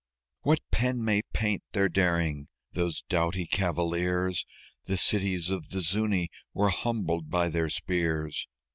[0.41, 4.47] What pen may paint their daring those doughty cavaliers!
[4.85, 8.47] The cities of the Zuñi were humbled by their spears.